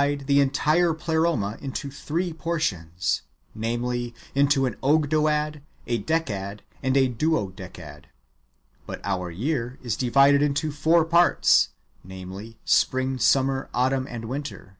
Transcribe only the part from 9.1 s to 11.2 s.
year is divided into four